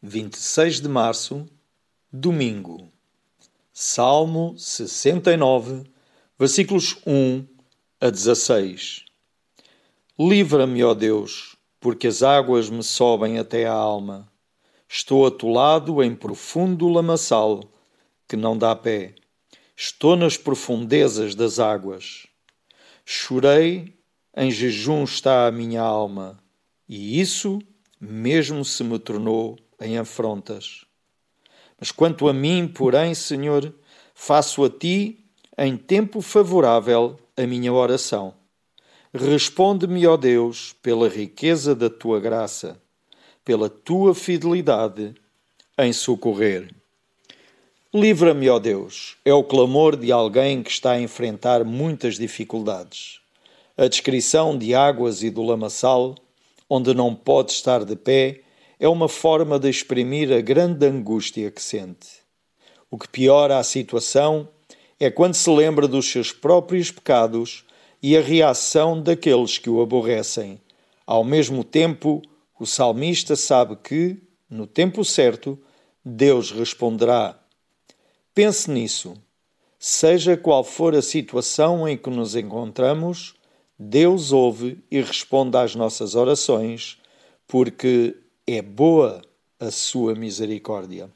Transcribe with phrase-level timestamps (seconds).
[0.00, 1.44] 26 de março,
[2.12, 2.88] domingo.
[3.72, 5.90] Salmo 69,
[6.38, 7.44] versículos 1
[8.00, 9.04] a 16.
[10.16, 14.30] Livra-me, ó Deus, porque as águas me sobem até a alma.
[14.88, 17.64] Estou atolado em profundo lamaçal,
[18.28, 19.16] que não dá pé.
[19.76, 22.28] Estou nas profundezas das águas.
[23.04, 23.98] Chorei,
[24.36, 26.38] em jejum está a minha alma,
[26.88, 27.58] e isso
[28.00, 30.84] mesmo se me tornou em afrontas.
[31.78, 33.72] Mas quanto a mim, porém, Senhor,
[34.14, 35.24] faço a ti,
[35.56, 38.34] em tempo favorável, a minha oração.
[39.14, 42.80] Responde-me, ó Deus, pela riqueza da tua graça,
[43.44, 45.14] pela tua fidelidade
[45.78, 46.74] em socorrer.
[47.94, 53.20] Livra-me, ó Deus, é o clamor de alguém que está a enfrentar muitas dificuldades.
[53.76, 56.14] A descrição de águas e do lamaçal,
[56.68, 58.42] onde não pode estar de pé,
[58.80, 62.08] é uma forma de exprimir a grande angústia que sente.
[62.90, 64.48] O que piora a situação
[65.00, 67.64] é quando se lembra dos seus próprios pecados
[68.02, 70.60] e a reação daqueles que o aborrecem.
[71.06, 72.22] Ao mesmo tempo,
[72.58, 74.16] o salmista sabe que,
[74.48, 75.58] no tempo certo,
[76.04, 77.38] Deus responderá.
[78.34, 79.14] Pense nisso.
[79.78, 83.34] Seja qual for a situação em que nos encontramos,
[83.78, 86.98] Deus ouve e responde às nossas orações,
[87.46, 88.16] porque
[88.50, 89.20] é boa
[89.60, 91.12] a sua misericórdia.